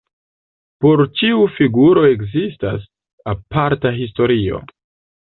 Por 0.85 1.03
ĉiu 1.21 1.43
figuro 1.59 2.07
ekzistas 2.15 2.91
aparta 3.37 3.97
historio. 4.03 4.69